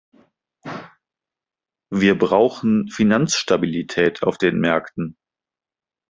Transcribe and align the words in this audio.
Wir 1.91 2.17
brauchen 2.17 2.87
Finanzstabilität 2.89 4.23
auf 4.23 4.39
den 4.39 4.57
Märkten. 4.57 5.15